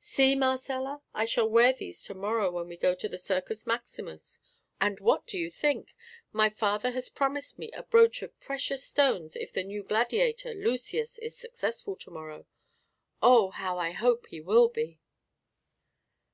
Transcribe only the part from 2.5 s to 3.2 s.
when we go to the